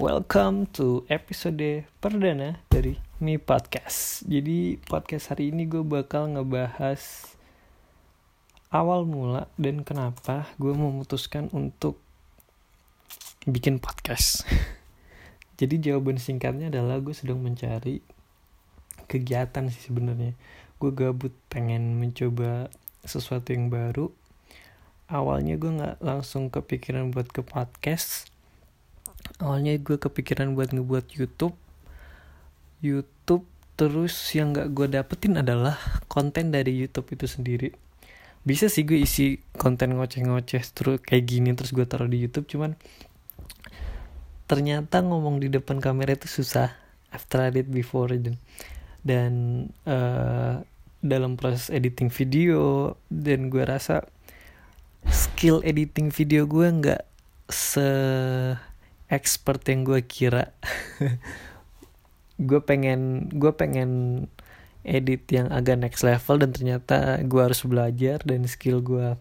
Welcome 0.00 0.64
to 0.80 1.04
episode 1.12 1.84
perdana 2.00 2.64
dari 2.72 2.96
Mi 3.20 3.36
Podcast. 3.36 4.24
Jadi 4.24 4.80
podcast 4.80 5.28
hari 5.28 5.52
ini 5.52 5.68
gue 5.68 5.84
bakal 5.84 6.32
ngebahas 6.32 7.28
awal 8.72 9.04
mula 9.04 9.52
dan 9.60 9.84
kenapa 9.84 10.48
gue 10.56 10.72
memutuskan 10.72 11.52
untuk 11.52 12.00
bikin 13.44 13.76
podcast. 13.76 14.48
Jadi 15.60 15.92
jawaban 15.92 16.16
singkatnya 16.16 16.72
adalah 16.72 16.96
gue 17.04 17.12
sedang 17.12 17.44
mencari 17.44 18.00
kegiatan 19.04 19.68
sih 19.68 19.84
sebenarnya. 19.84 20.32
Gue 20.80 20.96
gabut 20.96 21.36
pengen 21.52 22.00
mencoba 22.00 22.72
sesuatu 23.04 23.52
yang 23.52 23.68
baru. 23.68 24.08
Awalnya 25.12 25.60
gue 25.60 25.68
nggak 25.76 25.96
langsung 26.00 26.48
kepikiran 26.48 27.12
buat 27.12 27.28
ke 27.28 27.44
podcast 27.44 28.29
awalnya 29.40 29.74
gue 29.80 29.96
kepikiran 29.96 30.52
buat 30.52 30.70
ngebuat 30.70 31.16
YouTube. 31.16 31.56
YouTube 32.84 33.44
terus 33.74 34.12
yang 34.36 34.52
gak 34.52 34.76
gue 34.76 34.86
dapetin 34.92 35.40
adalah 35.40 35.76
konten 36.06 36.52
dari 36.52 36.76
YouTube 36.76 37.08
itu 37.16 37.24
sendiri. 37.24 37.68
Bisa 38.44 38.68
sih 38.68 38.84
gue 38.84 39.00
isi 39.00 39.40
konten 39.56 39.96
ngoceh-ngoceh 39.96 40.62
terus 40.72 41.00
kayak 41.00 41.24
gini 41.24 41.52
terus 41.56 41.72
gue 41.72 41.84
taruh 41.84 42.08
di 42.08 42.20
YouTube 42.20 42.48
cuman 42.48 42.76
ternyata 44.48 45.00
ngomong 45.04 45.40
di 45.40 45.48
depan 45.48 45.80
kamera 45.80 46.12
itu 46.16 46.28
susah. 46.28 46.72
I've 47.10 47.26
tried 47.26 47.58
it 47.58 47.68
before 47.68 48.12
dan 48.12 48.36
dan 49.00 49.32
uh, 49.88 50.62
dalam 51.00 51.40
proses 51.40 51.72
editing 51.72 52.12
video 52.12 52.94
dan 53.08 53.48
gue 53.48 53.64
rasa 53.64 54.04
skill 55.08 55.64
editing 55.64 56.12
video 56.12 56.44
gue 56.44 56.68
nggak 56.68 57.02
se 57.48 57.88
expert 59.10 59.60
yang 59.66 59.82
gue 59.82 60.00
kira. 60.06 60.54
Gue 62.40 62.64
pengen 62.64 63.28
gue 63.28 63.52
pengen 63.52 63.90
edit 64.80 65.28
yang 65.28 65.52
agak 65.52 65.76
next 65.76 66.00
level 66.00 66.40
dan 66.40 66.56
ternyata 66.56 67.20
gue 67.20 67.36
harus 67.36 67.60
belajar 67.68 68.16
dan 68.24 68.48
skill 68.48 68.80
gue 68.80 69.12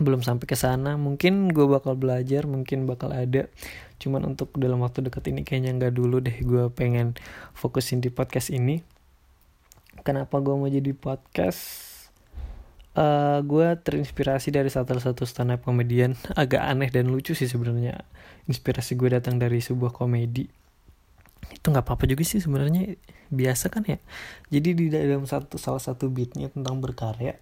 belum 0.00 0.24
sampai 0.24 0.48
ke 0.48 0.56
sana. 0.56 0.96
Mungkin 0.96 1.52
gue 1.52 1.68
bakal 1.68 2.00
belajar 2.00 2.48
mungkin 2.48 2.88
bakal 2.88 3.12
ada. 3.12 3.52
Cuman 4.00 4.24
untuk 4.24 4.56
dalam 4.56 4.80
waktu 4.80 5.04
dekat 5.04 5.28
ini 5.28 5.44
kayaknya 5.44 5.76
nggak 5.76 5.92
dulu 5.92 6.24
deh 6.24 6.40
gue 6.40 6.72
pengen 6.72 7.12
fokusin 7.52 8.00
di 8.00 8.08
podcast 8.08 8.48
ini. 8.48 8.80
Kenapa 10.00 10.40
gue 10.40 10.56
mau 10.56 10.70
jadi 10.70 10.96
podcast 10.96 11.89
uh, 12.96 13.02
eh, 13.02 13.38
gue 13.44 13.68
terinspirasi 13.78 14.54
dari 14.54 14.70
satu 14.72 14.96
satu 14.96 15.22
stand 15.28 15.54
up 15.54 15.66
komedian. 15.66 16.16
Agak 16.40 16.64
aneh 16.64 16.88
dan 16.88 17.10
lucu 17.10 17.36
sih 17.36 17.46
sebenarnya. 17.46 18.02
Inspirasi 18.50 18.96
gue 18.98 19.12
datang 19.12 19.36
dari 19.36 19.62
sebuah 19.62 19.94
komedi. 19.94 20.48
Itu 21.50 21.70
nggak 21.70 21.84
apa-apa 21.86 22.08
juga 22.08 22.22
sih 22.24 22.42
sebenarnya. 22.42 22.94
Biasa 23.30 23.70
kan 23.70 23.86
ya? 23.86 23.98
Jadi 24.50 24.74
di 24.74 24.86
dalam 24.90 25.26
satu 25.26 25.60
salah 25.60 25.82
satu 25.82 26.10
beatnya 26.10 26.50
tentang 26.50 26.82
berkarya 26.82 27.38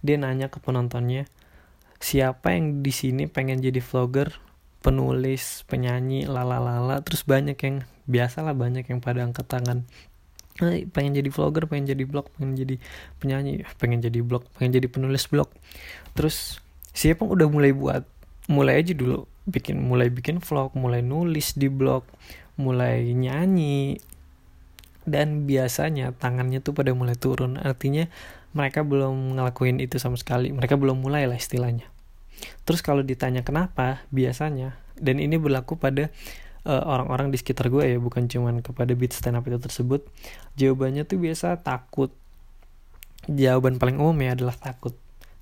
dia 0.00 0.16
nanya 0.18 0.50
ke 0.50 0.58
penontonnya 0.58 1.28
siapa 2.00 2.56
yang 2.56 2.80
di 2.80 2.92
sini 2.92 3.28
pengen 3.28 3.60
jadi 3.60 3.78
vlogger 3.78 4.40
penulis 4.80 5.68
penyanyi 5.68 6.24
lalalala 6.24 7.04
terus 7.04 7.28
banyak 7.28 7.58
yang 7.60 7.76
biasa 8.08 8.40
lah 8.40 8.56
banyak 8.56 8.88
yang 8.88 9.04
pada 9.04 9.22
angkat 9.22 9.46
tangan 9.46 9.84
pengen 10.92 11.12
jadi 11.16 11.30
vlogger 11.32 11.64
pengen 11.70 11.88
jadi 11.88 12.04
blog 12.04 12.28
pengen 12.36 12.52
jadi 12.58 12.76
penyanyi 13.22 13.64
pengen 13.80 14.04
jadi 14.04 14.20
blog 14.20 14.44
pengen 14.56 14.76
jadi 14.76 14.88
penulis 14.90 15.24
blog. 15.30 15.48
Terus 16.12 16.60
siapa 16.92 17.24
udah 17.24 17.48
mulai 17.48 17.72
buat 17.72 18.04
mulai 18.50 18.82
aja 18.82 18.92
dulu 18.92 19.24
bikin 19.46 19.78
mulai 19.78 20.10
bikin 20.10 20.42
vlog 20.42 20.74
mulai 20.74 21.00
nulis 21.00 21.56
di 21.56 21.70
blog 21.70 22.04
mulai 22.60 23.08
nyanyi. 23.16 24.00
Dan 25.08 25.48
biasanya 25.48 26.12
tangannya 26.12 26.60
tuh 26.60 26.76
pada 26.76 26.92
mulai 26.92 27.16
turun. 27.16 27.56
Artinya 27.56 28.06
mereka 28.52 28.84
belum 28.84 29.40
ngelakuin 29.40 29.80
itu 29.80 29.96
sama 29.96 30.20
sekali. 30.20 30.52
Mereka 30.52 30.76
belum 30.76 31.00
mulai 31.00 31.24
lah 31.24 31.40
istilahnya. 31.40 31.88
Terus 32.68 32.84
kalau 32.84 33.00
ditanya 33.00 33.40
kenapa 33.40 34.04
biasanya 34.12 34.76
dan 35.00 35.16
ini 35.18 35.40
berlaku 35.40 35.80
pada 35.80 36.12
eh, 36.66 36.84
orang-orang 36.84 37.32
di 37.32 37.38
sekitar 37.40 37.72
gue 37.72 37.84
ya 37.84 37.98
bukan 38.00 38.26
cuman 38.26 38.60
kepada 38.60 38.92
beat 38.92 39.12
stand 39.14 39.38
up 39.38 39.46
itu 39.46 39.58
tersebut. 39.60 40.04
Jawabannya 40.60 41.08
tuh 41.08 41.20
biasa 41.20 41.60
takut. 41.60 42.12
Jawaban 43.28 43.76
paling 43.76 44.00
umum 44.00 44.16
ya 44.20 44.34
adalah 44.36 44.56
takut. 44.56 44.96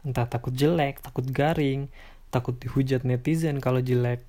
Entah 0.06 0.27
takut 0.31 0.55
jelek 0.55 1.03
takut 1.03 1.27
garing 1.27 1.91
takut 2.29 2.56
dihujat 2.61 3.03
netizen 3.09 3.59
kalau 3.59 3.81
jelek. 3.81 4.25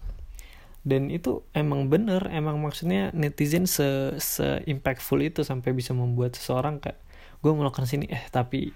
Dan 0.87 1.11
itu 1.11 1.43
emang 1.51 1.91
bener 1.91 2.31
emang 2.31 2.57
maksudnya 2.63 3.11
netizen 3.11 3.67
se 3.67 4.15
se 4.17 4.63
impactful 4.63 5.19
itu 5.19 5.43
sampai 5.43 5.75
bisa 5.75 5.91
membuat 5.91 6.39
seseorang 6.39 6.79
kayak 6.79 6.97
gue 7.43 7.51
melakukan 7.51 7.85
sini. 7.85 8.07
Eh 8.07 8.23
tapi 8.31 8.71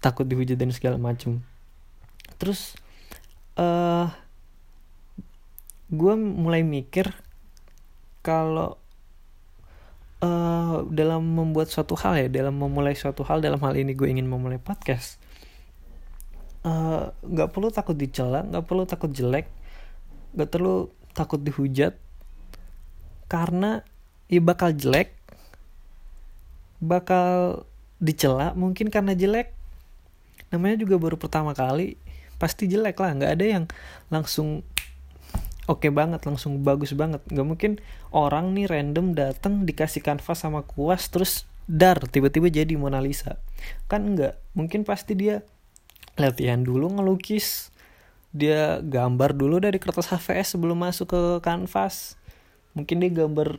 takut 0.00 0.24
dihujat 0.24 0.56
dan 0.56 0.72
segala 0.72 0.96
macem. 0.96 1.44
Terus 2.40 2.76
uh, 3.60 3.64
eh, 3.64 4.06
gue 5.92 6.14
mulai 6.18 6.66
mikir 6.66 7.12
kalau 8.26 8.74
uh, 10.26 10.82
dalam 10.90 11.22
membuat 11.22 11.70
suatu 11.70 11.94
hal 11.94 12.26
ya 12.26 12.26
dalam 12.26 12.58
memulai 12.58 12.98
suatu 12.98 13.22
hal 13.22 13.38
dalam 13.38 13.62
hal 13.62 13.78
ini 13.78 13.94
gue 13.94 14.10
ingin 14.10 14.26
memulai 14.26 14.58
podcast 14.58 15.22
eh, 16.66 17.04
nggak 17.06 17.48
uh, 17.48 17.52
perlu 17.54 17.70
takut 17.70 17.94
dicela 17.94 18.42
nggak 18.42 18.66
perlu 18.66 18.82
takut 18.82 19.14
jelek 19.14 19.46
nggak 20.34 20.50
perlu 20.50 20.90
takut 21.14 21.38
dihujat 21.38 21.94
karena 23.30 23.86
ya 24.26 24.42
bakal 24.42 24.74
jelek 24.74 25.14
bakal 26.82 27.64
dicela 28.00 28.52
mungkin 28.52 28.92
karena 28.92 29.16
jelek. 29.16 29.52
Namanya 30.52 30.86
juga 30.86 31.00
baru 31.00 31.16
pertama 31.18 31.56
kali 31.56 31.98
pasti 32.36 32.68
jelek 32.68 33.00
lah 33.00 33.16
nggak 33.16 33.32
ada 33.32 33.46
yang 33.48 33.64
langsung 34.12 34.60
oke 35.66 35.86
okay 35.86 35.90
banget 35.90 36.22
langsung 36.26 36.62
bagus 36.62 36.94
banget. 36.94 37.22
Nggak 37.28 37.46
mungkin 37.46 37.72
orang 38.14 38.54
nih 38.54 38.66
random 38.70 39.14
datang 39.14 39.66
dikasih 39.66 40.02
kanvas 40.02 40.42
sama 40.42 40.62
kuas 40.62 41.10
terus 41.10 41.46
dar 41.66 41.98
tiba-tiba 41.98 42.46
jadi 42.48 42.74
Mona 42.78 43.02
Lisa. 43.02 43.38
Kan 43.90 44.14
nggak 44.14 44.38
mungkin 44.54 44.86
pasti 44.86 45.18
dia 45.18 45.42
latihan 46.16 46.64
dulu 46.64 46.96
ngelukis 46.96 47.74
dia 48.36 48.84
gambar 48.84 49.32
dulu 49.32 49.60
dari 49.60 49.80
kertas 49.80 50.12
HVS 50.12 50.56
sebelum 50.56 50.76
masuk 50.76 51.08
ke 51.12 51.20
kanvas. 51.40 52.20
Mungkin 52.76 53.00
dia 53.00 53.10
gambar 53.12 53.58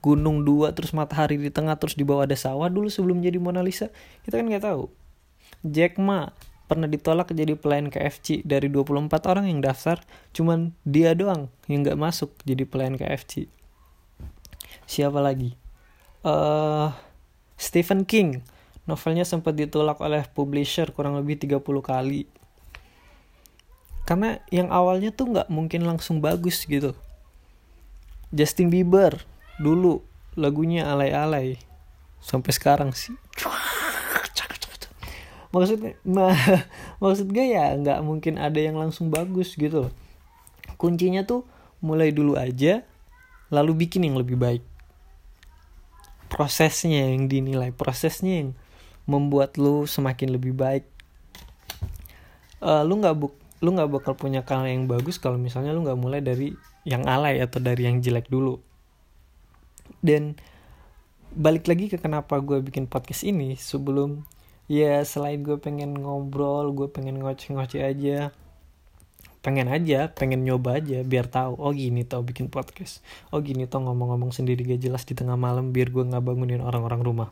gunung 0.00 0.44
dua 0.44 0.72
terus 0.72 0.92
matahari 0.96 1.36
di 1.36 1.52
tengah 1.52 1.76
terus 1.76 1.96
di 1.96 2.04
bawah 2.04 2.24
ada 2.24 2.36
sawah 2.36 2.68
dulu 2.68 2.88
sebelum 2.88 3.20
jadi 3.24 3.40
Mona 3.40 3.64
Lisa. 3.64 3.88
Kita 4.24 4.40
kan 4.40 4.46
nggak 4.48 4.64
tahu. 4.64 4.92
Jack 5.64 5.96
Ma 5.96 6.32
pernah 6.70 6.86
ditolak 6.86 7.34
jadi 7.34 7.58
pelayan 7.58 7.90
KFC 7.90 8.46
dari 8.46 8.70
24 8.70 9.10
orang 9.26 9.50
yang 9.50 9.58
daftar 9.58 9.98
cuman 10.30 10.70
dia 10.86 11.18
doang 11.18 11.50
yang 11.66 11.82
nggak 11.82 11.98
masuk 11.98 12.30
jadi 12.46 12.62
pelayan 12.62 12.94
KFC 12.94 13.50
siapa 14.90 15.22
lagi? 15.22 15.54
Uh, 16.26 16.90
Stephen 17.54 18.02
King. 18.02 18.42
Novelnya 18.90 19.22
sempat 19.22 19.54
ditolak 19.54 20.02
oleh 20.02 20.26
publisher 20.34 20.90
kurang 20.90 21.14
lebih 21.14 21.38
30 21.38 21.62
kali. 21.78 22.26
Karena 24.02 24.42
yang 24.50 24.74
awalnya 24.74 25.14
tuh 25.14 25.30
nggak 25.30 25.46
mungkin 25.46 25.86
langsung 25.86 26.18
bagus 26.18 26.66
gitu. 26.66 26.98
Justin 28.34 28.74
Bieber 28.74 29.22
dulu 29.62 30.02
lagunya 30.34 30.90
alay-alay. 30.90 31.62
Sampai 32.18 32.50
sekarang 32.50 32.90
sih 32.90 33.14
maksudnya 35.50 35.98
nah, 36.06 36.34
maksud 37.02 37.30
gue 37.30 37.46
ya 37.54 37.74
nggak 37.74 38.00
mungkin 38.06 38.38
ada 38.38 38.58
yang 38.58 38.78
langsung 38.78 39.10
bagus 39.10 39.54
gitu 39.58 39.90
kuncinya 40.80 41.26
tuh 41.26 41.44
mulai 41.84 42.12
dulu 42.12 42.36
aja 42.36 42.84
lalu 43.50 43.84
bikin 43.86 44.06
yang 44.06 44.16
lebih 44.16 44.38
baik. 44.38 44.62
Prosesnya 46.30 47.10
yang 47.10 47.26
dinilai 47.26 47.74
prosesnya 47.74 48.46
yang 48.46 48.50
membuat 49.04 49.58
lu 49.58 49.84
semakin 49.84 50.38
lebih 50.38 50.54
baik. 50.54 50.86
Uh, 52.62 52.86
lu 52.86 53.02
nggak 53.02 53.16
buk 53.18 53.34
lu 53.60 53.76
nggak 53.76 53.90
bakal 53.92 54.16
punya 54.16 54.40
karya 54.40 54.72
yang 54.72 54.88
bagus 54.88 55.20
kalau 55.20 55.36
misalnya 55.36 55.76
lu 55.76 55.84
nggak 55.84 56.00
mulai 56.00 56.24
dari 56.24 56.56
yang 56.88 57.04
alay 57.04 57.42
atau 57.42 57.58
dari 57.60 57.84
yang 57.90 57.98
jelek 57.98 58.30
dulu. 58.30 58.62
Dan 60.00 60.38
balik 61.34 61.66
lagi 61.66 61.90
ke 61.90 61.98
kenapa 61.98 62.38
gue 62.40 62.62
bikin 62.62 62.86
podcast 62.86 63.26
ini 63.26 63.58
sebelum 63.58 64.22
ya 64.70 65.02
selain 65.02 65.42
gue 65.42 65.58
pengen 65.58 65.98
ngobrol 65.98 66.70
gue 66.70 66.86
pengen 66.94 67.18
ngoceh-ngoceh 67.18 67.82
aja. 67.82 68.30
Pengen 69.42 69.66
aja 69.66 70.12
pengen 70.14 70.46
nyoba 70.46 70.78
aja 70.78 71.02
biar 71.02 71.26
tahu 71.26 71.58
oh 71.58 71.74
gini 71.74 72.06
tau 72.06 72.22
bikin 72.22 72.46
podcast. 72.46 73.02
Oh 73.34 73.42
gini 73.42 73.66
tau 73.66 73.82
ngomong-ngomong 73.82 74.30
sendiri 74.30 74.62
gak 74.62 74.78
jelas 74.78 75.02
di 75.02 75.18
tengah 75.18 75.34
malam 75.34 75.74
biar 75.74 75.90
gue 75.90 76.06
nggak 76.06 76.22
bangunin 76.22 76.62
orang-orang 76.62 77.02
rumah. 77.02 77.28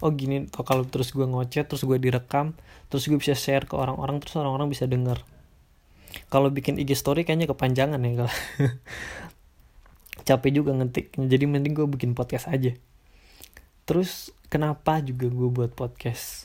Oh 0.00 0.08
gini 0.08 0.48
tau 0.48 0.64
kalau 0.64 0.88
terus 0.88 1.12
gue 1.12 1.28
ngoceh 1.28 1.68
terus 1.68 1.84
gue 1.84 1.98
direkam 2.00 2.56
terus 2.88 3.04
gue 3.04 3.20
bisa 3.20 3.36
share 3.36 3.68
ke 3.68 3.76
orang-orang 3.76 4.24
terus 4.24 4.40
orang-orang 4.40 4.72
bisa 4.72 4.88
denger. 4.88 5.20
Kalau 6.32 6.48
bikin 6.48 6.80
IG 6.80 6.96
story 6.96 7.28
kayaknya 7.28 7.52
kepanjangan 7.52 8.00
ya 8.00 8.24
kalau 8.24 8.32
capek 10.32 10.50
juga 10.56 10.72
ngetik. 10.72 11.12
Jadi 11.20 11.44
mending 11.44 11.76
gue 11.76 11.84
bikin 11.84 12.16
podcast 12.16 12.48
aja 12.48 12.72
terus 13.88 14.36
kenapa 14.52 15.00
juga 15.00 15.32
gue 15.32 15.48
buat 15.48 15.72
podcast? 15.72 16.44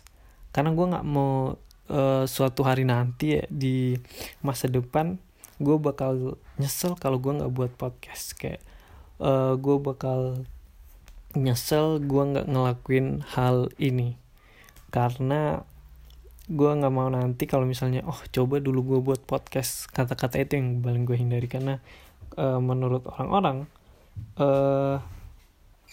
Karena 0.56 0.72
gue 0.72 0.86
nggak 0.95 1.07
mau 1.07 1.60
uh, 1.92 2.24
suatu 2.24 2.63
hari 2.63 2.88
nanti 2.88 3.36
ya 3.36 3.44
di 3.51 4.00
masa 4.40 4.72
depan 4.72 5.19
gue 5.60 5.78
bakal 5.78 6.40
nyesel 6.56 6.95
kalau 6.95 7.19
gue 7.19 7.36
nggak 7.36 7.51
buat 7.51 7.72
podcast. 7.75 8.40
Kayak 8.40 8.63
uh, 9.19 9.60
gue 9.60 9.75
bakal 9.84 10.48
nyesel 11.36 12.00
gue 12.00 12.24
nggak 12.24 12.48
ngelakuin 12.48 13.28
hal 13.36 13.68
ini. 13.75 14.16
Karena 14.88 15.68
gue 16.48 16.72
nggak 16.72 16.94
mau 16.94 17.07
nanti 17.12 17.44
kalau 17.48 17.63
misalnya 17.68 18.04
oh 18.07 18.19
coba 18.31 18.63
dulu 18.63 18.95
gue 18.95 19.00
buat 19.04 19.22
podcast. 19.28 19.92
Kata-kata 19.92 20.40
itu 20.40 20.56
yang 20.56 20.80
paling 20.80 21.04
gue 21.04 21.19
hindari. 21.19 21.51
Karena 21.51 21.75
uh, 22.40 22.63
menurut 22.63 23.04
orang-orang 23.12 23.68
uh, 24.40 25.04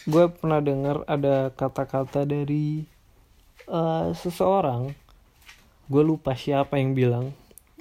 gue 0.09 0.25
pernah 0.33 0.65
dengar 0.65 1.05
ada 1.05 1.53
kata-kata 1.53 2.25
dari 2.25 2.89
uh, 3.69 4.15
seseorang 4.17 4.97
gue 5.91 6.03
lupa 6.07 6.33
siapa 6.33 6.79
yang 6.79 6.97
bilang 6.97 7.37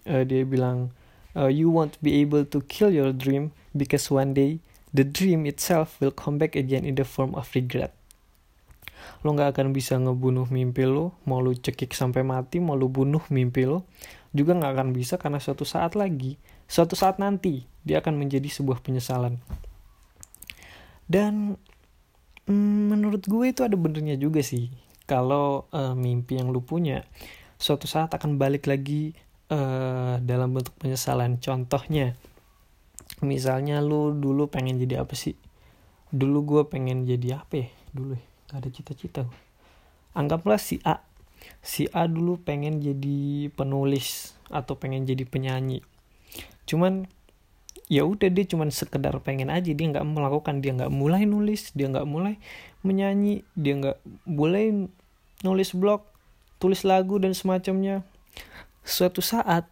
uh, 0.10 0.24
dia 0.26 0.44
bilang 0.44 0.92
uh, 1.38 1.48
you 1.48 1.70
won't 1.70 1.96
be 2.02 2.20
able 2.20 2.44
to 2.44 2.60
kill 2.66 2.90
your 2.90 3.14
dream 3.14 3.54
because 3.72 4.10
one 4.10 4.34
day 4.34 4.60
the 4.94 5.06
dream 5.06 5.46
itself 5.46 5.98
will 6.02 6.14
come 6.14 6.42
back 6.42 6.58
again 6.58 6.86
in 6.86 6.98
the 6.98 7.06
form 7.06 7.38
of 7.38 7.46
regret. 7.54 7.94
Lo 9.24 9.32
gak 9.36 9.56
akan 9.56 9.72
bisa 9.72 9.96
ngebunuh 9.96 10.48
mimpi 10.52 10.84
lo, 10.84 11.16
mau 11.24 11.40
lo 11.40 11.56
cekik 11.56 11.96
sampai 11.96 12.24
mati, 12.26 12.60
mau 12.60 12.76
lo 12.76 12.92
bunuh 12.92 13.24
mimpi 13.32 13.64
lo, 13.64 13.88
juga 14.36 14.56
gak 14.58 14.76
akan 14.76 14.90
bisa 14.92 15.16
karena 15.16 15.40
suatu 15.40 15.64
saat 15.64 15.96
lagi, 15.96 16.36
suatu 16.68 17.00
saat 17.00 17.22
nanti, 17.22 17.64
dia 17.84 18.04
akan 18.04 18.20
menjadi 18.20 18.48
sebuah 18.48 18.84
penyesalan. 18.84 19.40
Dan 21.10 21.58
mm, 22.50 22.82
menurut 22.90 23.24
gue 23.30 23.46
itu 23.54 23.62
ada 23.62 23.78
benernya 23.78 24.18
juga 24.18 24.42
sih, 24.42 24.74
kalau 25.06 25.70
uh, 25.70 25.94
mimpi 25.94 26.42
yang 26.42 26.50
lo 26.50 26.66
punya, 26.66 27.06
suatu 27.62 27.86
saat 27.86 28.10
akan 28.12 28.42
balik 28.42 28.66
lagi 28.66 29.14
uh, 29.54 30.18
dalam 30.20 30.58
bentuk 30.58 30.74
penyesalan. 30.82 31.38
Contohnya, 31.38 32.18
misalnya 33.22 33.80
lu 33.80 34.18
dulu 34.18 34.50
pengen 34.50 34.82
jadi 34.82 35.06
apa 35.06 35.14
sih? 35.14 35.38
Dulu 36.10 36.38
gue 36.44 36.62
pengen 36.66 37.06
jadi 37.06 37.46
apa 37.46 37.54
ya? 37.64 37.68
Dulu 37.94 38.18
ya 38.18 38.26
gak 38.50 38.66
ada 38.66 38.70
cita-cita 38.74 39.22
anggaplah 40.18 40.58
si 40.58 40.82
A. 40.82 41.06
Si 41.62 41.88
A 41.94 42.10
dulu 42.10 42.42
pengen 42.42 42.82
jadi 42.82 43.48
penulis 43.54 44.36
atau 44.50 44.76
pengen 44.76 45.06
jadi 45.06 45.24
penyanyi. 45.24 45.86
Cuman 46.66 47.08
ya 47.90 48.06
udah 48.06 48.30
dia 48.30 48.46
cuman 48.46 48.70
sekedar 48.70 49.18
pengen 49.26 49.50
aja 49.50 49.74
dia 49.74 49.88
nggak 49.90 50.06
melakukan 50.06 50.62
dia 50.62 50.78
nggak 50.78 50.94
mulai 50.94 51.26
nulis 51.26 51.74
dia 51.74 51.90
nggak 51.90 52.06
mulai 52.06 52.38
menyanyi 52.86 53.42
dia 53.58 53.74
nggak 53.82 53.98
mulai 54.30 54.88
nulis 55.42 55.74
blog 55.74 56.06
tulis 56.60 56.84
lagu 56.84 57.18
dan 57.18 57.32
semacamnya. 57.32 58.04
Suatu 58.84 59.24
saat 59.24 59.66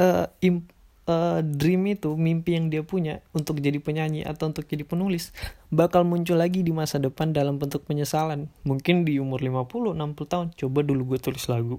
uh, 0.00 0.26
uh, 0.32 1.40
dream 1.44 1.82
itu 1.92 2.16
mimpi 2.16 2.56
yang 2.56 2.72
dia 2.72 2.82
punya 2.82 3.20
untuk 3.36 3.60
jadi 3.60 3.78
penyanyi 3.78 4.24
atau 4.24 4.48
untuk 4.48 4.64
jadi 4.64 4.82
penulis 4.82 5.30
bakal 5.68 6.08
muncul 6.08 6.40
lagi 6.40 6.64
di 6.64 6.72
masa 6.72 6.96
depan 6.96 7.36
dalam 7.36 7.60
bentuk 7.60 7.84
penyesalan. 7.84 8.48
Mungkin 8.64 9.04
di 9.04 9.20
umur 9.20 9.44
50 9.44 9.92
60 9.92 10.32
tahun 10.32 10.46
coba 10.56 10.80
dulu 10.82 11.14
gue 11.14 11.18
tulis 11.20 11.44
lagu. 11.52 11.76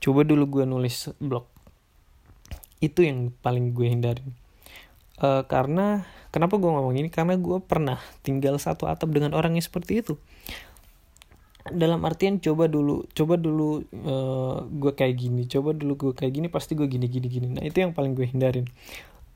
Coba 0.00 0.24
dulu 0.24 0.48
gue 0.48 0.64
nulis 0.64 1.12
blog. 1.20 1.44
Itu 2.80 3.04
yang 3.04 3.36
paling 3.44 3.76
gue 3.76 3.86
hindari 3.92 4.24
uh, 5.20 5.42
karena 5.46 6.08
kenapa 6.34 6.56
gue 6.56 6.70
ngomong 6.70 6.96
ini? 6.96 7.08
Karena 7.12 7.36
gue 7.36 7.60
pernah 7.62 8.00
tinggal 8.24 8.56
satu 8.56 8.88
atap 8.88 9.12
dengan 9.12 9.36
orang 9.36 9.54
yang 9.54 9.64
seperti 9.64 10.02
itu. 10.02 10.14
Dalam 11.70 12.00
artian 12.08 12.40
coba 12.40 12.66
dulu 12.66 13.04
coba 13.12 13.36
dulu 13.36 13.68
uh, 13.68 13.78
eh, 13.84 14.56
gue 14.80 14.92
kayak 14.96 15.14
gini 15.20 15.44
coba 15.44 15.76
dulu 15.76 16.08
gue 16.08 16.12
kayak 16.16 16.32
gini 16.32 16.48
pasti 16.48 16.72
gue 16.72 16.88
gini 16.88 17.06
gini 17.06 17.28
gini. 17.28 17.46
Nah 17.52 17.62
itu 17.62 17.84
yang 17.84 17.92
paling 17.92 18.16
gue 18.16 18.26
hindarin. 18.26 18.66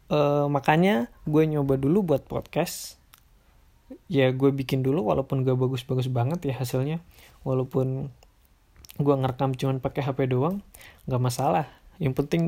Uh, 0.09 0.49
makanya 0.49 1.13
gue 1.29 1.45
nyoba 1.45 1.77
dulu 1.77 2.17
buat 2.17 2.25
podcast. 2.25 2.97
Ya 4.09 4.33
gue 4.33 4.51
bikin 4.51 4.81
dulu 4.81 5.05
walaupun 5.13 5.45
gak 5.45 5.61
bagus-bagus 5.61 6.09
banget 6.09 6.41
ya 6.49 6.57
hasilnya. 6.57 7.05
Walaupun 7.45 8.09
gue 8.95 9.15
ngerekam 9.15 9.53
cuman 9.59 9.83
pakai 9.83 10.07
HP 10.07 10.33
doang 10.33 10.65
nggak 11.05 11.21
masalah. 11.21 11.69
Yang 12.01 12.25
penting 12.25 12.43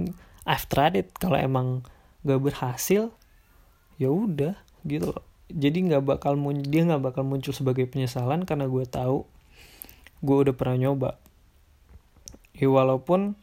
I've 0.49 0.65
tried 0.73 0.97
it. 0.97 1.13
Kalau 1.21 1.37
emang 1.37 1.85
gak 2.25 2.41
berhasil 2.41 3.13
ya 3.97 4.13
udah 4.13 4.55
gitu 4.85 5.13
loh. 5.13 5.25
Jadi 5.47 5.87
nggak 5.91 6.03
bakal 6.03 6.35
dia 6.67 6.83
nggak 6.85 7.03
bakal 7.13 7.23
muncul 7.23 7.55
sebagai 7.55 7.87
penyesalan 7.87 8.43
karena 8.45 8.67
gue 8.67 8.85
tahu 8.87 9.25
gue 10.25 10.37
udah 10.49 10.55
pernah 10.57 10.77
nyoba. 10.89 11.11
Ya 12.57 12.69
walaupun 12.73 13.37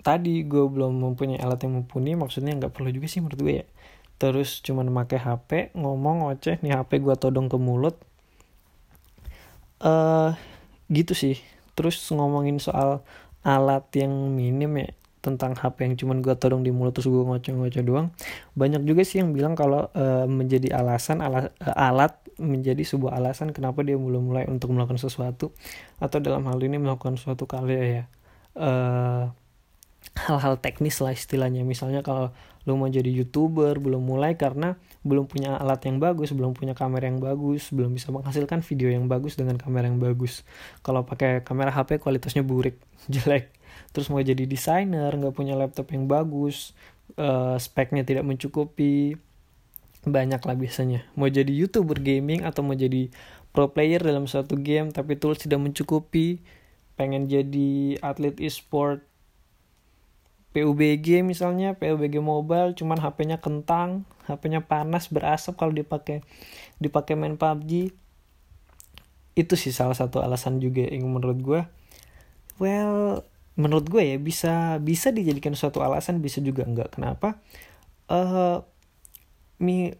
tadi 0.00 0.42
gue 0.44 0.64
belum 0.66 1.00
mempunyai 1.00 1.38
alat 1.38 1.62
yang 1.64 1.76
mumpuni 1.80 2.16
maksudnya 2.16 2.56
nggak 2.56 2.72
perlu 2.72 2.90
juga 2.90 3.06
sih 3.08 3.20
menurut 3.22 3.40
gue 3.40 3.54
ya. 3.64 3.66
Terus 4.20 4.60
cuman 4.60 4.92
pakai 4.92 5.18
HP 5.20 5.50
ngomong 5.76 6.28
ngoceh 6.28 6.60
nih 6.60 6.76
HP 6.76 7.00
gue 7.00 7.14
todong 7.16 7.48
ke 7.48 7.56
mulut. 7.56 7.96
Eh 9.80 9.88
uh, 9.88 10.30
gitu 10.92 11.16
sih. 11.16 11.40
Terus 11.72 11.96
ngomongin 12.12 12.60
soal 12.60 13.00
alat 13.40 13.88
yang 13.96 14.12
minim 14.36 14.76
ya 14.76 14.92
tentang 15.20 15.52
HP 15.52 15.84
yang 15.84 15.94
cuman 15.96 16.24
gue 16.24 16.34
todong 16.36 16.64
di 16.64 16.72
mulut 16.72 16.96
terus 16.96 17.08
gue 17.08 17.20
ngoceh-ngoceh 17.20 17.84
doang. 17.84 18.12
Banyak 18.56 18.84
juga 18.88 19.04
sih 19.04 19.20
yang 19.20 19.36
bilang 19.36 19.52
kalau 19.52 19.88
uh, 19.92 20.24
menjadi 20.24 20.72
alasan 20.76 21.20
alat, 21.20 21.52
uh, 21.60 21.76
alat 21.76 22.16
menjadi 22.40 22.80
sebuah 22.80 23.20
alasan 23.20 23.52
kenapa 23.52 23.84
dia 23.84 24.00
belum 24.00 24.32
mulai 24.32 24.48
untuk 24.48 24.72
melakukan 24.72 24.96
sesuatu 24.96 25.52
atau 26.00 26.18
dalam 26.18 26.48
hal 26.48 26.56
ini 26.64 26.80
melakukan 26.80 27.20
suatu 27.20 27.44
karya 27.44 27.80
ya. 27.80 28.04
Uh, 28.56 29.30
hal-hal 30.30 30.62
teknis 30.62 31.02
lah 31.02 31.10
istilahnya. 31.10 31.66
Misalnya 31.66 32.06
kalau 32.06 32.30
lu 32.68 32.76
mau 32.76 32.86
jadi 32.86 33.08
youtuber 33.08 33.80
belum 33.80 34.04
mulai 34.04 34.36
karena 34.36 34.76
belum 35.02 35.26
punya 35.26 35.56
alat 35.56 35.80
yang 35.88 35.96
bagus 35.96 36.36
belum 36.36 36.52
punya 36.52 36.76
kamera 36.76 37.08
yang 37.08 37.16
bagus 37.16 37.72
belum 37.72 37.96
bisa 37.96 38.12
menghasilkan 38.12 38.60
video 38.60 38.92
yang 38.92 39.08
bagus 39.08 39.34
dengan 39.34 39.58
kamera 39.58 39.88
yang 39.90 39.98
bagus. 39.98 40.46
Kalau 40.86 41.02
pakai 41.02 41.42
kamera 41.42 41.74
HP 41.74 41.98
kualitasnya 41.98 42.46
burik 42.46 42.78
jelek. 43.12 43.50
Terus 43.90 44.06
mau 44.12 44.22
jadi 44.22 44.46
desainer 44.46 45.10
nggak 45.10 45.34
punya 45.34 45.58
laptop 45.58 45.90
yang 45.90 46.06
bagus 46.06 46.76
uh, 47.18 47.58
speknya 47.58 48.06
tidak 48.06 48.22
mencukupi 48.22 49.18
banyak 50.06 50.40
lah 50.40 50.56
biasanya. 50.56 51.04
Mau 51.18 51.28
jadi 51.28 51.50
youtuber 51.50 51.98
gaming 52.00 52.46
atau 52.46 52.62
mau 52.62 52.78
jadi 52.78 53.10
pro 53.50 53.74
player 53.74 54.00
dalam 54.00 54.30
suatu 54.30 54.54
game 54.54 54.94
tapi 54.94 55.18
tools 55.18 55.42
tidak 55.42 55.58
mencukupi 55.58 56.40
pengen 56.94 57.26
jadi 57.26 57.98
atlet 58.04 58.36
e-sport 58.38 59.09
PUBG 60.50 61.22
misalnya 61.22 61.78
PUBG 61.78 62.18
mobile 62.18 62.74
cuman 62.74 62.98
HP-nya 62.98 63.38
kentang 63.38 64.08
HP-nya 64.26 64.66
panas 64.66 65.06
berasap 65.06 65.54
kalau 65.54 65.70
dipakai 65.70 66.26
dipakai 66.82 67.14
main 67.14 67.38
PUBG 67.38 67.94
itu 69.38 69.54
sih 69.54 69.70
salah 69.70 69.94
satu 69.94 70.18
alasan 70.20 70.58
juga 70.58 70.84
yang 70.90 71.06
menurut 71.06 71.38
gue 71.38 71.60
well 72.58 73.22
menurut 73.60 73.86
gue 73.92 74.02
ya 74.14 74.16
bisa 74.16 74.80
bisa 74.80 75.12
dijadikan 75.12 75.52
suatu 75.52 75.84
alasan 75.84 76.24
bisa 76.24 76.40
juga 76.40 76.64
enggak. 76.64 76.96
Kenapa? 76.96 77.36
Uh, 78.08 78.64
mi 79.60 79.92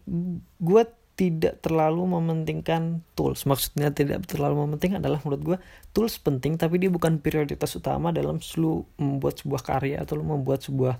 gue 0.56 0.82
tidak 1.20 1.60
terlalu 1.60 2.16
mementingkan 2.16 3.04
tools. 3.12 3.44
Maksudnya 3.44 3.92
tidak 3.92 4.24
terlalu 4.24 4.64
mementingkan 4.64 5.04
adalah 5.04 5.20
menurut 5.20 5.42
gue 5.44 5.58
tools 5.92 6.16
penting 6.16 6.56
tapi 6.56 6.80
dia 6.80 6.88
bukan 6.88 7.20
prioritas 7.20 7.76
utama 7.76 8.08
dalam 8.08 8.40
lu 8.56 8.88
membuat 8.96 9.36
sebuah 9.44 9.60
karya 9.60 10.00
atau 10.00 10.16
lu 10.16 10.24
membuat 10.24 10.64
sebuah 10.64 10.96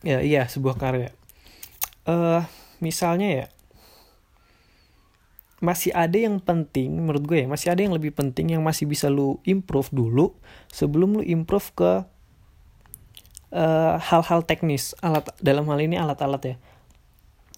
ya 0.00 0.24
iya 0.24 0.48
sebuah 0.48 0.80
karya. 0.80 1.12
Uh, 2.08 2.48
misalnya 2.80 3.28
ya 3.28 3.46
masih 5.60 5.92
ada 5.92 6.16
yang 6.16 6.40
penting 6.40 6.96
menurut 6.96 7.28
gue 7.28 7.44
ya 7.44 7.48
masih 7.48 7.68
ada 7.76 7.80
yang 7.84 7.92
lebih 7.92 8.16
penting 8.16 8.56
yang 8.56 8.64
masih 8.64 8.88
bisa 8.88 9.12
lu 9.12 9.40
improve 9.44 9.88
dulu 9.92 10.36
sebelum 10.68 11.20
lu 11.20 11.22
improve 11.24 11.72
ke 11.72 11.92
eh, 13.56 13.94
hal-hal 13.96 14.44
uh, 14.44 14.46
teknis 14.46 14.92
alat 15.00 15.24
dalam 15.40 15.64
hal 15.64 15.80
ini 15.80 15.96
alat-alat 15.96 16.42
ya 16.44 16.56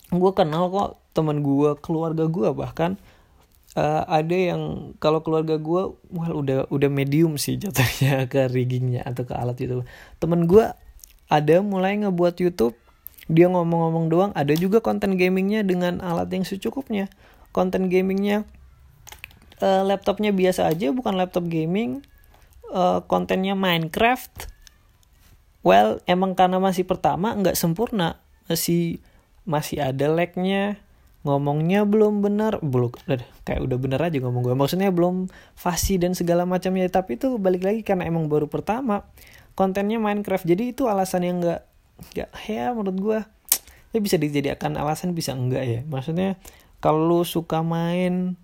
gue 0.09 0.33
kenal 0.33 0.73
kok 0.73 0.91
teman 1.12 1.45
gue 1.45 1.77
keluarga 1.85 2.25
gue 2.31 2.49
bahkan 2.57 2.97
uh, 3.77 4.03
ada 4.09 4.37
yang 4.37 4.95
kalau 5.03 5.21
keluarga 5.21 5.61
gue 5.61 5.93
well 6.15 6.35
udah 6.41 6.71
udah 6.73 6.91
medium 6.91 7.37
sih 7.37 7.61
jatuhnya 7.61 8.25
ke 8.33 8.49
riggingnya 8.49 9.05
atau 9.05 9.29
ke 9.29 9.35
alat 9.35 9.59
itu. 9.61 9.85
Temen 10.23 10.49
gue 10.49 10.73
ada 11.29 11.57
mulai 11.61 12.00
ngebuat 12.00 12.41
YouTube 12.41 12.79
dia 13.29 13.45
ngomong-ngomong 13.53 14.07
doang 14.09 14.33
ada 14.33 14.57
juga 14.57 14.81
konten 14.81 15.21
gamingnya 15.21 15.61
dengan 15.61 16.00
alat 16.00 16.33
yang 16.33 16.49
secukupnya. 16.49 17.12
Konten 17.53 17.93
gamingnya 17.93 18.49
uh, 19.61 19.85
laptopnya 19.85 20.33
biasa 20.33 20.65
aja 20.69 20.88
bukan 20.95 21.19
laptop 21.21 21.45
gaming 21.47 22.00
uh, 22.73 23.05
kontennya 23.05 23.53
Minecraft. 23.53 24.49
Well 25.61 26.00
emang 26.09 26.33
karena 26.33 26.57
masih 26.57 26.88
pertama 26.88 27.37
nggak 27.37 27.59
sempurna. 27.59 28.17
Masih 28.49 29.05
masih 29.49 29.81
ada 29.81 30.12
lagnya. 30.12 30.76
Ngomongnya 31.25 31.88
belum 31.88 32.21
benar. 32.21 32.61
Belum 32.61 32.93
kayak 33.49 33.61
udah 33.64 33.78
bener 33.81 34.00
aja 34.05 34.21
ngomong 34.21 34.45
gue. 34.45 34.55
Maksudnya 34.55 34.93
belum 34.93 35.33
fasih 35.57 35.97
dan 35.97 36.12
segala 36.12 36.45
macamnya. 36.45 36.87
Tapi 36.93 37.17
itu 37.17 37.40
balik 37.40 37.64
lagi 37.64 37.81
karena 37.81 38.05
emang 38.05 38.28
baru 38.28 38.47
pertama 38.47 39.09
kontennya 39.57 39.99
Minecraft. 39.99 40.47
Jadi 40.47 40.76
itu 40.76 40.87
alasan 40.87 41.26
yang 41.26 41.43
enggak 41.43 41.67
enggak 41.99 42.31
ya 42.47 42.71
menurut 42.76 42.99
gue. 43.00 43.19
Ya 43.97 43.99
bisa 44.05 44.21
dijadikan 44.21 44.76
alasan 44.76 45.17
bisa 45.17 45.35
enggak 45.35 45.64
ya. 45.64 45.81
Maksudnya 45.88 46.38
kalau 46.78 47.02
lu 47.09 47.26
suka 47.26 47.64
main 47.64 48.38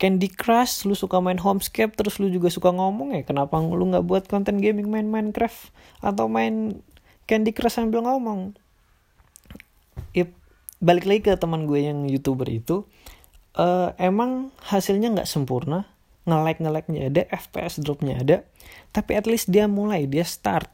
Candy 0.00 0.32
Crush, 0.32 0.88
lu 0.88 0.96
suka 0.96 1.20
main 1.20 1.36
Homescape, 1.36 1.92
terus 1.92 2.16
lu 2.16 2.32
juga 2.32 2.48
suka 2.48 2.72
ngomong 2.72 3.12
ya, 3.12 3.20
kenapa 3.20 3.60
lu 3.60 3.84
nggak 3.92 4.08
buat 4.08 4.24
konten 4.32 4.56
gaming 4.56 4.88
main 4.88 5.04
Minecraft? 5.04 5.68
Atau 6.00 6.24
main 6.24 6.80
Candy 7.28 7.52
Crush 7.52 7.76
sambil 7.76 8.00
ngomong? 8.00 8.56
Ya, 10.16 10.26
balik 10.82 11.06
lagi 11.06 11.20
ke 11.26 11.32
teman 11.38 11.68
gue 11.70 11.86
yang 11.86 12.06
youtuber 12.10 12.48
itu, 12.50 12.88
uh, 13.54 13.94
emang 14.00 14.50
hasilnya 14.64 15.12
nggak 15.14 15.28
sempurna, 15.28 15.86
nge-like 16.26 16.60
nge-like-nya 16.60 17.02
ada, 17.10 17.22
FPS 17.30 17.82
dropnya 17.82 18.20
ada, 18.20 18.36
tapi 18.90 19.14
at 19.14 19.26
least 19.26 19.50
dia 19.50 19.70
mulai, 19.70 20.06
dia 20.10 20.26
start 20.26 20.68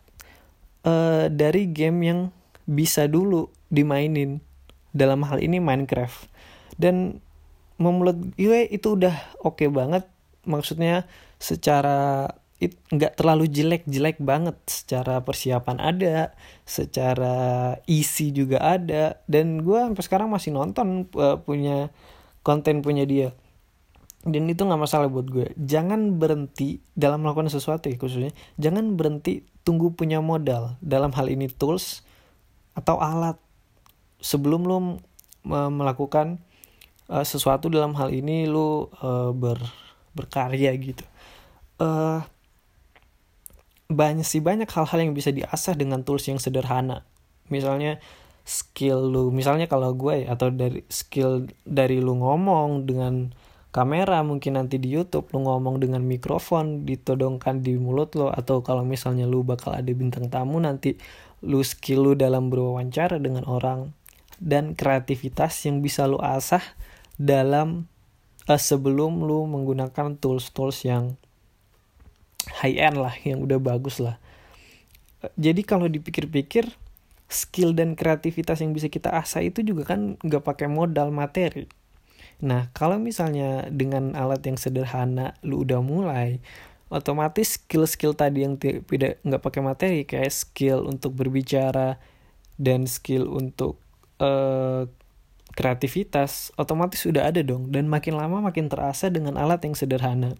uh, 0.86 1.28
dari 1.28 1.68
game 1.68 1.98
yang 2.02 2.20
bisa 2.66 3.06
dulu 3.06 3.52
dimainin. 3.68 4.42
Dalam 4.96 5.28
hal 5.28 5.44
ini 5.44 5.60
Minecraft. 5.60 6.24
Dan 6.80 7.20
menurut 7.76 8.16
gue 8.40 8.64
itu 8.72 8.96
udah 8.96 9.12
oke 9.44 9.60
okay 9.60 9.68
banget 9.68 10.08
maksudnya 10.48 11.04
secara 11.36 12.32
nggak 12.64 13.20
terlalu 13.20 13.48
jelek-jelek 13.52 14.16
banget. 14.22 14.56
Secara 14.64 15.20
persiapan 15.20 15.76
ada 15.76 16.32
secara 16.64 17.36
isi 17.84 18.32
juga 18.32 18.64
ada. 18.64 19.20
Dan 19.28 19.60
gue 19.60 19.76
sampai 19.76 20.04
sekarang 20.04 20.28
masih 20.32 20.56
nonton 20.56 21.08
uh, 21.16 21.36
punya 21.40 21.92
konten 22.40 22.80
punya 22.80 23.04
dia. 23.04 23.36
Dan 24.26 24.50
itu 24.50 24.64
nggak 24.66 24.80
masalah 24.80 25.06
buat 25.12 25.28
gue. 25.28 25.52
Jangan 25.54 26.18
berhenti 26.18 26.82
dalam 26.96 27.22
melakukan 27.22 27.52
sesuatu 27.52 27.92
ya 27.92 27.96
khususnya. 28.00 28.32
Jangan 28.56 28.96
berhenti 28.96 29.44
tunggu 29.62 29.92
punya 29.92 30.24
modal. 30.24 30.80
Dalam 30.80 31.12
hal 31.12 31.28
ini 31.28 31.52
tools 31.52 32.02
atau 32.72 32.98
alat. 32.98 33.36
Sebelum 34.16 34.64
lo 34.64 34.78
melakukan 35.46 36.42
uh, 37.06 37.22
sesuatu 37.22 37.70
dalam 37.70 37.94
hal 37.94 38.10
ini 38.10 38.48
lu 38.50 38.90
uh, 38.98 39.30
ber 39.30 39.60
berkarya 40.16 40.72
gitu. 40.80 41.04
Uh, 41.76 42.24
banyak 43.86 44.26
sih 44.26 44.42
banyak 44.42 44.66
hal-hal 44.66 44.98
yang 44.98 45.14
bisa 45.14 45.30
diasah 45.30 45.78
dengan 45.78 46.02
tools 46.02 46.26
yang 46.26 46.42
sederhana. 46.42 47.06
Misalnya 47.46 48.02
skill 48.46 49.10
lu. 49.10 49.30
Misalnya 49.34 49.66
kalau 49.66 49.94
gue 49.94 50.26
atau 50.26 50.50
dari 50.50 50.86
skill 50.86 51.50
dari 51.66 51.98
lu 51.98 52.18
ngomong 52.18 52.86
dengan 52.86 53.34
kamera 53.74 54.22
mungkin 54.24 54.56
nanti 54.56 54.80
di 54.80 54.88
YouTube 54.88 55.28
lu 55.36 55.44
ngomong 55.44 55.82
dengan 55.82 56.00
mikrofon 56.00 56.88
ditodongkan 56.88 57.60
di 57.60 57.76
mulut 57.76 58.16
lo 58.16 58.32
atau 58.32 58.64
kalau 58.64 58.88
misalnya 58.88 59.28
lu 59.28 59.44
bakal 59.44 59.76
ada 59.76 59.92
bintang 59.92 60.32
tamu 60.32 60.56
nanti 60.56 60.96
lu 61.44 61.60
skill 61.60 62.10
lu 62.10 62.12
dalam 62.14 62.48
berwawancara 62.50 63.18
dengan 63.22 63.46
orang. 63.46 63.92
Dan 64.36 64.76
kreativitas 64.76 65.64
yang 65.64 65.80
bisa 65.80 66.04
lu 66.04 66.20
asah 66.20 66.60
dalam 67.16 67.88
uh, 68.46 68.60
sebelum 68.60 69.24
lu 69.24 69.48
menggunakan 69.48 70.16
tools-tools 70.20 70.84
yang 70.86 71.16
high 72.50 72.78
end 72.78 72.98
lah, 73.00 73.14
yang 73.26 73.42
udah 73.42 73.58
bagus 73.58 73.98
lah. 73.98 74.18
Jadi 75.34 75.66
kalau 75.66 75.90
dipikir-pikir 75.90 76.70
skill 77.26 77.74
dan 77.74 77.98
kreativitas 77.98 78.62
yang 78.62 78.70
bisa 78.70 78.86
kita 78.86 79.10
asah 79.10 79.42
itu 79.42 79.66
juga 79.66 79.96
kan 79.96 80.14
nggak 80.22 80.44
pakai 80.46 80.70
modal 80.70 81.10
materi. 81.10 81.66
Nah 82.42 82.70
kalau 82.76 83.00
misalnya 83.02 83.66
dengan 83.72 84.14
alat 84.14 84.44
yang 84.46 84.54
sederhana 84.60 85.34
lu 85.42 85.66
udah 85.66 85.82
mulai, 85.82 86.38
otomatis 86.86 87.58
skill-skill 87.58 88.14
tadi 88.14 88.46
yang 88.46 88.54
tidak 88.60 89.18
nggak 89.26 89.42
pakai 89.42 89.62
materi 89.64 90.00
kayak 90.06 90.30
skill 90.30 90.86
untuk 90.86 91.18
berbicara 91.18 91.98
dan 92.56 92.86
skill 92.86 93.26
untuk 93.26 93.82
uh, 94.22 94.86
kreativitas 95.56 96.52
otomatis 96.60 97.02
sudah 97.02 97.26
ada 97.26 97.40
dong 97.42 97.72
dan 97.72 97.88
makin 97.90 98.14
lama 98.14 98.44
makin 98.44 98.70
terasa 98.70 99.10
dengan 99.10 99.34
alat 99.40 99.64
yang 99.66 99.74
sederhana 99.74 100.36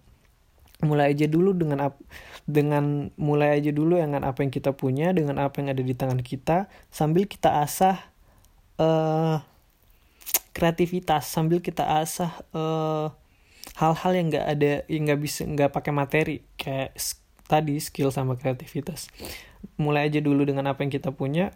mulai 0.85 1.17
aja 1.17 1.25
dulu 1.25 1.57
dengan 1.57 1.89
ap 1.89 1.95
dengan 2.45 3.09
mulai 3.17 3.57
aja 3.57 3.73
dulu 3.73 3.97
dengan 3.97 4.29
apa 4.29 4.45
yang 4.45 4.53
kita 4.53 4.77
punya 4.77 5.17
dengan 5.17 5.41
apa 5.41 5.57
yang 5.65 5.73
ada 5.73 5.81
di 5.81 5.97
tangan 5.97 6.21
kita 6.21 6.69
sambil 6.93 7.25
kita 7.25 7.65
asah 7.65 7.97
uh, 8.77 9.41
kreativitas 10.57 11.29
sambil 11.29 11.61
kita 11.61 11.85
asah 12.01 12.33
eh, 12.57 13.07
hal-hal 13.77 14.13
yang 14.17 14.33
nggak 14.33 14.47
ada 14.49 14.73
yang 14.89 15.05
nggak 15.05 15.21
bisa 15.21 15.45
nggak 15.45 15.69
pakai 15.69 15.93
materi 15.93 16.37
kayak 16.57 16.97
tadi 17.45 17.77
skill 17.77 18.09
sama 18.09 18.41
kreativitas. 18.41 19.13
Mulai 19.77 20.09
aja 20.09 20.25
dulu 20.25 20.49
dengan 20.49 20.73
apa 20.73 20.81
yang 20.81 20.89
kita 20.89 21.13
punya 21.13 21.53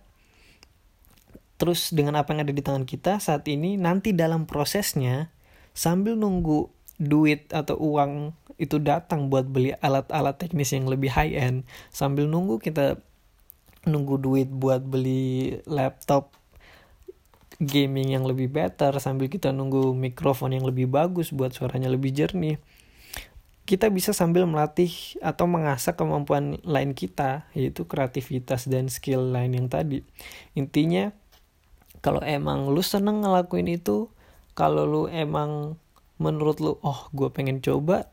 terus 1.57 1.93
dengan 1.93 2.17
apa 2.17 2.33
yang 2.33 2.49
ada 2.49 2.53
di 2.57 2.65
tangan 2.65 2.89
kita 2.89 3.21
saat 3.21 3.45
ini 3.45 3.77
nanti 3.77 4.17
dalam 4.17 4.49
prosesnya 4.49 5.29
sambil 5.77 6.17
nunggu 6.17 6.73
duit 7.01 7.49
atau 7.49 7.81
uang 7.81 8.37
itu 8.61 8.77
datang 8.77 9.33
buat 9.33 9.49
beli 9.49 9.73
alat-alat 9.81 10.37
teknis 10.37 10.77
yang 10.77 10.85
lebih 10.85 11.09
high 11.09 11.33
end. 11.33 11.65
Sambil 11.89 12.29
nunggu 12.29 12.61
kita 12.61 13.01
nunggu 13.89 14.21
duit 14.21 14.49
buat 14.53 14.85
beli 14.85 15.57
laptop 15.65 16.37
gaming 17.61 18.13
yang 18.13 18.25
lebih 18.29 18.53
better 18.53 18.97
sambil 19.01 19.29
kita 19.29 19.53
nunggu 19.53 19.93
mikrofon 19.97 20.53
yang 20.53 20.65
lebih 20.65 20.89
bagus 20.89 21.33
buat 21.33 21.53
suaranya 21.53 21.93
lebih 21.93 22.13
jernih 22.13 22.57
kita 23.71 23.87
bisa 23.87 24.11
sambil 24.11 24.51
melatih 24.51 24.91
atau 25.23 25.47
mengasah 25.47 25.95
kemampuan 25.95 26.59
lain 26.67 26.91
kita 26.91 27.47
yaitu 27.55 27.87
kreativitas 27.87 28.67
dan 28.67 28.91
skill 28.91 29.31
lain 29.31 29.55
yang 29.55 29.71
tadi. 29.71 30.03
Intinya 30.59 31.15
kalau 32.03 32.19
emang 32.19 32.67
lu 32.67 32.83
seneng 32.83 33.23
ngelakuin 33.23 33.71
itu 33.71 34.11
kalau 34.59 34.91
lu 34.91 35.03
emang 35.07 35.79
menurut 36.21 36.61
lu 36.61 36.77
oh 36.85 37.09
gue 37.17 37.33
pengen 37.33 37.65
coba 37.65 38.13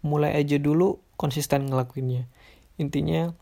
mulai 0.00 0.32
aja 0.34 0.56
dulu 0.56 1.04
konsisten 1.20 1.68
ngelakuinnya. 1.68 2.26
Intinya 2.80 3.36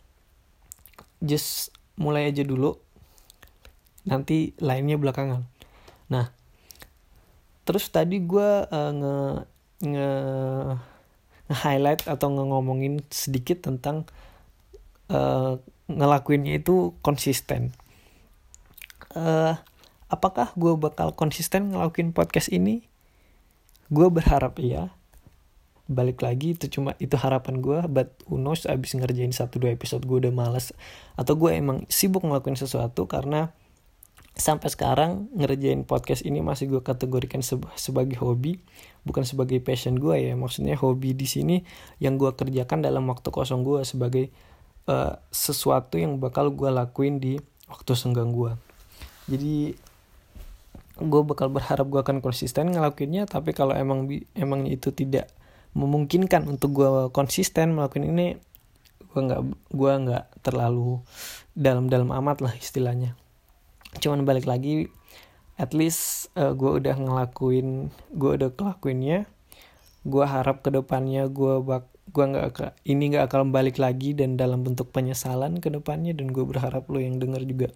just 1.22 1.70
mulai 1.94 2.26
aja 2.28 2.42
dulu 2.42 2.74
nanti 4.02 4.52
lainnya 4.58 4.98
belakangan. 4.98 5.46
Nah 6.10 6.34
terus 7.62 7.86
tadi 7.94 8.18
gue 8.18 8.66
uh, 8.66 8.90
nge 8.90 9.16
nge 9.86 10.10
highlight 11.50 12.10
atau 12.10 12.34
ngomongin 12.34 13.06
sedikit 13.14 13.62
tentang 13.62 14.10
uh, 15.06 15.62
ngelakuinnya 15.86 16.58
itu 16.58 16.98
konsisten. 16.98 17.70
Uh, 19.14 19.54
apakah 20.10 20.50
gue 20.58 20.74
bakal 20.74 21.14
konsisten 21.14 21.70
ngelakuin 21.70 22.10
podcast 22.10 22.50
ini 22.50 22.89
gue 23.90 24.08
berharap 24.08 24.56
iya. 24.62 24.94
Balik 25.90 26.22
lagi 26.22 26.54
itu 26.54 26.70
cuma 26.70 26.94
itu 27.02 27.18
harapan 27.18 27.58
gue 27.58 27.78
but 27.90 28.14
who 28.30 28.38
knows 28.38 28.62
abis 28.62 28.94
ngerjain 28.94 29.34
satu 29.34 29.58
dua 29.58 29.74
episode 29.74 30.06
gue 30.06 30.26
udah 30.26 30.32
males. 30.32 30.70
Atau 31.18 31.34
gue 31.36 31.50
emang 31.50 31.84
sibuk 31.90 32.22
ngelakuin 32.22 32.54
sesuatu 32.54 33.10
karena 33.10 33.50
sampai 34.38 34.70
sekarang 34.70 35.26
ngerjain 35.34 35.82
podcast 35.82 36.22
ini 36.22 36.38
masih 36.40 36.70
gue 36.70 36.80
kategorikan 36.80 37.42
se 37.42 37.58
sebagai 37.74 38.16
hobi 38.22 38.62
bukan 39.02 39.26
sebagai 39.26 39.58
passion 39.58 39.98
gue 39.98 40.30
ya. 40.30 40.38
Maksudnya 40.38 40.78
hobi 40.78 41.12
di 41.12 41.26
sini 41.26 41.66
yang 41.98 42.16
gue 42.16 42.30
kerjakan 42.32 42.86
dalam 42.86 43.04
waktu 43.10 43.28
kosong 43.34 43.66
gue 43.66 43.82
sebagai 43.82 44.30
uh, 44.86 45.18
sesuatu 45.34 45.98
yang 45.98 46.22
bakal 46.22 46.54
gue 46.54 46.70
lakuin 46.70 47.18
di 47.18 47.36
waktu 47.66 47.92
senggang 47.98 48.30
gue 48.30 48.54
jadi 49.30 49.78
gue 51.00 51.22
bakal 51.24 51.48
berharap 51.48 51.88
gue 51.88 52.00
akan 52.00 52.20
konsisten 52.20 52.70
ngelakuinnya 52.70 53.24
tapi 53.24 53.56
kalau 53.56 53.72
emang 53.72 54.08
emang 54.36 54.68
itu 54.68 54.92
tidak 54.92 55.32
memungkinkan 55.72 56.46
untuk 56.50 56.76
gue 56.76 56.90
konsisten 57.14 57.72
melakukan 57.74 58.04
ini 58.04 58.36
gue 59.10 59.20
nggak 59.20 59.42
gue 59.74 59.92
nggak 60.06 60.24
terlalu 60.46 61.02
dalam-dalam 61.58 62.14
amat 62.22 62.42
lah 62.46 62.54
istilahnya. 62.54 63.18
Cuman 63.98 64.22
balik 64.22 64.46
lagi 64.46 64.86
at 65.60 65.76
least 65.76 66.32
uh, 66.38 66.50
eh, 66.50 66.52
gue 66.56 66.70
udah 66.80 66.96
ngelakuin 66.96 67.92
gue 68.16 68.30
udah 68.40 68.48
ngelakuinnya 68.54 69.28
gue 70.08 70.24
harap 70.24 70.64
ke 70.64 70.72
depannya 70.72 71.28
gue 71.28 71.60
bak 71.60 71.84
gue 72.10 72.24
nggak 72.24 72.80
ini 72.88 73.12
nggak 73.14 73.28
akan 73.28 73.52
balik 73.52 73.76
lagi 73.76 74.16
dan 74.16 74.40
dalam 74.40 74.64
bentuk 74.64 74.88
penyesalan 74.90 75.60
ke 75.60 75.68
depannya 75.68 76.16
dan 76.16 76.32
gue 76.32 76.42
berharap 76.42 76.88
lo 76.88 76.98
yang 76.98 77.20
denger 77.20 77.44
juga 77.44 77.68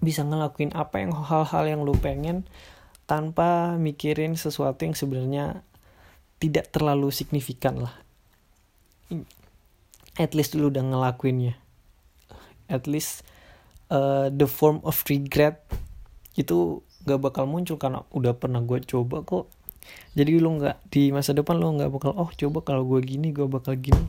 bisa 0.00 0.22
ngelakuin 0.22 0.76
apa 0.76 1.00
yang 1.00 1.12
hal-hal 1.16 1.64
yang 1.64 1.80
lu 1.82 1.96
pengen 1.96 2.44
tanpa 3.08 3.78
mikirin 3.80 4.34
sesuatu 4.36 4.84
yang 4.84 4.98
sebenarnya 4.98 5.64
tidak 6.42 6.68
terlalu 6.74 7.08
signifikan 7.14 7.80
lah. 7.86 7.94
At 10.18 10.36
least 10.36 10.58
lu 10.58 10.68
udah 10.68 10.84
ngelakuinnya. 10.84 11.56
At 12.66 12.90
least 12.90 13.22
uh, 13.88 14.28
the 14.28 14.50
form 14.50 14.82
of 14.82 15.00
regret 15.06 15.64
itu 16.36 16.82
gak 17.06 17.22
bakal 17.22 17.46
muncul 17.48 17.78
karena 17.78 18.02
udah 18.10 18.36
pernah 18.36 18.60
gue 18.60 18.82
coba 18.84 19.22
kok. 19.22 19.48
Jadi 20.18 20.42
lu 20.42 20.58
nggak 20.58 20.90
di 20.90 21.14
masa 21.14 21.30
depan 21.30 21.62
lu 21.62 21.78
nggak 21.78 21.94
bakal 21.94 22.10
oh 22.18 22.26
coba 22.34 22.58
kalau 22.66 22.82
gue 22.90 22.98
gini 23.06 23.30
gue 23.30 23.46
bakal 23.46 23.78
gini 23.78 24.02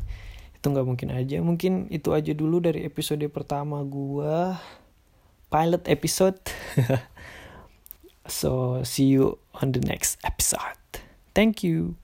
itu 0.58 0.66
nggak 0.74 0.88
mungkin 0.90 1.10
aja 1.14 1.38
mungkin 1.46 1.86
itu 1.94 2.18
aja 2.18 2.34
dulu 2.34 2.58
dari 2.58 2.82
episode 2.82 3.22
pertama 3.30 3.86
gue 3.86 4.58
pilot 5.50 5.88
episode. 5.88 6.40
so, 8.28 8.84
see 8.84 9.06
you 9.06 9.40
on 9.56 9.72
the 9.72 9.80
next 9.80 10.18
episode. 10.24 10.60
Thank 11.34 11.64
you. 11.64 11.96